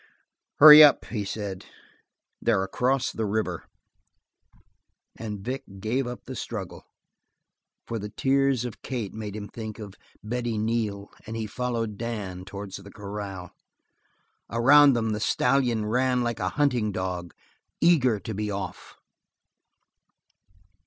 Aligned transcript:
"Hurry 0.55 0.83
up," 0.83 1.05
he 1.05 1.23
said. 1.23 1.67
"They're 2.41 2.63
across 2.63 3.11
the 3.11 3.27
river." 3.27 3.65
And 5.15 5.41
Vic 5.41 5.61
gave 5.79 6.07
up 6.07 6.25
the 6.25 6.35
struggle, 6.35 6.85
for 7.85 7.99
the 7.99 8.09
tears 8.09 8.65
of 8.65 8.81
Kate 8.81 9.13
made 9.13 9.35
him 9.35 9.47
think 9.47 9.77
of 9.77 9.93
Betty 10.23 10.57
Neal 10.57 11.11
and 11.27 11.35
he 11.37 11.45
followed 11.45 11.99
Dan 11.99 12.45
towards 12.45 12.77
the 12.77 12.89
corral. 12.91 13.51
Around 14.49 14.93
them 14.93 15.11
the 15.11 15.19
stallion 15.19 15.85
ran 15.85 16.23
like 16.23 16.39
a 16.39 16.49
hunting 16.57 16.91
dog 16.91 17.35
eager 17.79 18.19
to 18.21 18.33
be 18.33 18.49
off. 18.49 18.95